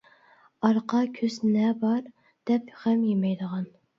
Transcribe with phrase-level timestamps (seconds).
[0.67, 2.09] »ئارقا كۆز نە بار؟
[2.51, 3.71] «دەپ غەم يېمەيدىغان.